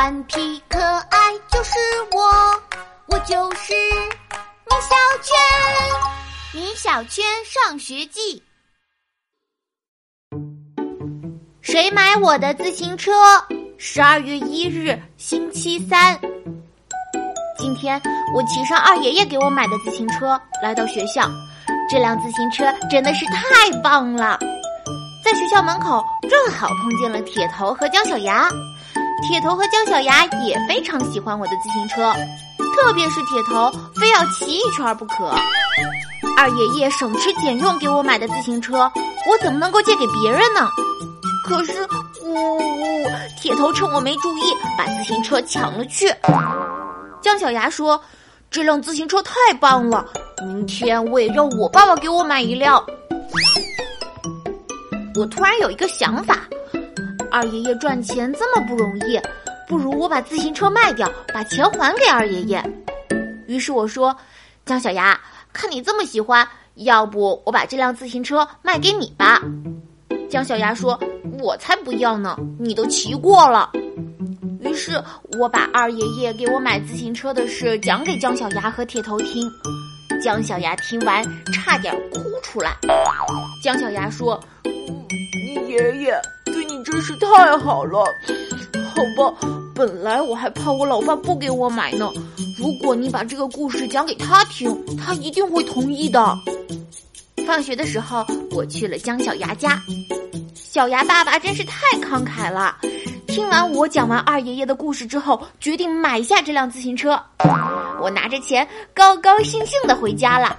[0.00, 1.18] 顽皮可爱
[1.52, 1.78] 就是
[2.12, 2.22] 我，
[3.08, 5.34] 我就是米小圈。
[6.54, 8.42] 米小圈上学记。
[11.60, 13.12] 谁买我的自行车？
[13.76, 16.18] 十二月一日，星期三。
[17.58, 18.00] 今天
[18.34, 21.30] 我骑上二爷爷给我买的自行车来到学校，
[21.90, 24.38] 这辆自行车真的是太棒了。
[25.22, 28.48] 在学校门口正好碰见了铁头和姜小牙，
[29.28, 32.12] 铁头和姜小牙也非常喜欢我的自行车，
[32.74, 35.32] 特别是铁头非要骑一圈不可。
[36.36, 38.90] 二爷爷省吃俭用给我买的自行车，
[39.28, 40.68] 我怎么能够借给别人呢？
[41.46, 41.86] 可是，
[42.22, 43.06] 呜呜，
[43.40, 44.42] 铁头趁我没注意
[44.78, 46.12] 把自行车抢了去。
[47.20, 48.00] 姜小牙说
[48.50, 50.04] ：“这辆自行车太棒了，
[50.46, 52.82] 明天我也让我爸爸给我买一辆。”
[55.16, 56.38] 我突然有一个想法：
[57.30, 59.20] 二爷爷赚钱这么不容易，
[59.68, 62.62] 不如我把自行车卖掉，把钱还给二爷爷。
[63.46, 64.16] 于是我说
[64.66, 65.18] ：“姜小牙，
[65.52, 69.40] 看你这么喜欢，要不我把这辆自行车卖给你吧？”
[70.28, 70.98] 姜小牙说
[71.40, 73.70] ：“我才不要呢，你都骑过了。”
[74.60, 75.02] 于是
[75.38, 79.50] 我把二爷爷给我买自行车的事讲给姜小牙和铁头听，
[80.22, 82.76] 姜小牙听完差点哭出来。
[83.64, 86.14] 姜小牙说：“你爷爷
[86.84, 87.98] 真是太好了，
[88.94, 92.10] 好吧，本来我还怕我老爸不给我买呢。
[92.58, 96.36] 如果你把这个故事讲给他听，他一定会同意的。”
[97.46, 99.80] 放学的时候，我去了姜小牙家，
[100.54, 102.76] 小牙爸爸真是太慷慨了。
[103.26, 107.20] 听完我讲完二爷爷的故事之后，决定买下这辆自行车。
[108.00, 110.56] 我拿着钱，高高兴兴的回家了。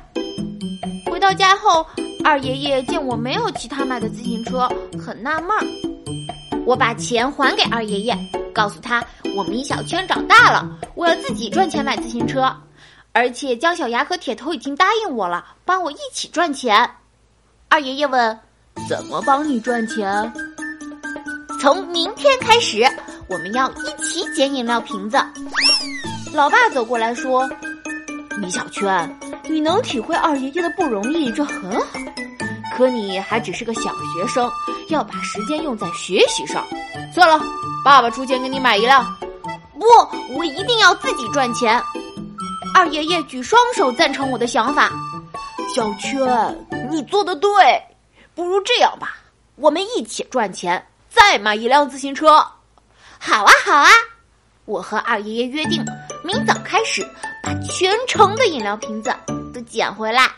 [1.10, 1.86] 回到家后，
[2.24, 4.68] 二爷爷见我没有骑他买的自行车，
[5.00, 5.91] 很纳闷儿。
[6.66, 8.18] 我把钱还给二爷爷，
[8.54, 9.04] 告诉他
[9.36, 12.56] 我米小圈长大了，我要自己赚钱买自行车，
[13.12, 16.90] 而且姜小牙和铁头已经答应我了，帮我一起赚钱。
[17.68, 18.40] 二爷爷问
[18.88, 20.32] ：“怎么帮你赚钱？”
[21.60, 22.84] 从明天开始，
[23.28, 25.18] 我们要一起捡饮料瓶子。
[26.34, 27.50] 老爸走过来说
[28.40, 29.20] ：“米小圈，
[29.50, 32.00] 你能体会二爷爷的不容易，这很好。
[32.82, 34.52] 可你还只是个小学生，
[34.88, 36.66] 要把时间用在学习上。
[37.14, 37.40] 算了，
[37.86, 39.06] 爸爸出钱给你买一辆。
[39.80, 39.86] 不，
[40.36, 41.80] 我一定要自己赚钱。”
[42.74, 44.92] 二爷爷举双手赞成我的想法。
[45.76, 47.52] 小圈，你做的对。
[48.34, 49.16] 不如这样吧，
[49.58, 50.84] 我们一起赚钱。
[51.08, 52.44] 再买一辆自行车，
[53.20, 53.90] 好啊好啊！
[54.66, 55.86] 我和二爷爷约定，
[56.24, 57.08] 明早开始
[57.44, 59.14] 把全城的饮料瓶子
[59.54, 60.32] 都捡回来。